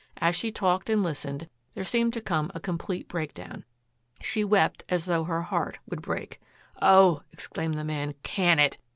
[0.17, 3.63] As she talked and listened there seemed to come a complete breakdown.
[4.19, 6.41] She wept as though her heart would break.
[6.81, 8.77] "Oh," exclaimed the man, "can it!